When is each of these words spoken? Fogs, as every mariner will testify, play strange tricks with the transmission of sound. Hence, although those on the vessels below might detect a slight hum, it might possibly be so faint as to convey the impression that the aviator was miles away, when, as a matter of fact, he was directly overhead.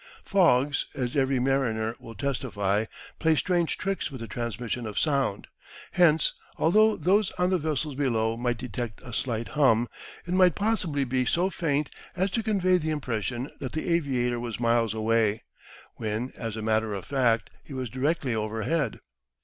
Fogs, 0.25 0.87
as 0.95 1.15
every 1.15 1.39
mariner 1.39 1.93
will 1.99 2.15
testify, 2.15 2.85
play 3.19 3.35
strange 3.35 3.77
tricks 3.77 4.09
with 4.09 4.19
the 4.19 4.27
transmission 4.27 4.87
of 4.87 4.97
sound. 4.97 5.45
Hence, 5.91 6.33
although 6.57 6.95
those 6.95 7.29
on 7.33 7.51
the 7.51 7.59
vessels 7.59 7.93
below 7.93 8.35
might 8.35 8.57
detect 8.57 9.03
a 9.03 9.13
slight 9.13 9.49
hum, 9.49 9.87
it 10.25 10.33
might 10.33 10.55
possibly 10.55 11.03
be 11.03 11.23
so 11.27 11.51
faint 11.51 11.91
as 12.15 12.31
to 12.31 12.41
convey 12.41 12.79
the 12.79 12.89
impression 12.89 13.51
that 13.59 13.73
the 13.73 13.93
aviator 13.93 14.39
was 14.39 14.59
miles 14.59 14.95
away, 14.95 15.43
when, 15.97 16.31
as 16.35 16.57
a 16.57 16.63
matter 16.63 16.95
of 16.95 17.05
fact, 17.05 17.51
he 17.63 17.75
was 17.75 17.87
directly 17.87 18.33
overhead. 18.33 19.01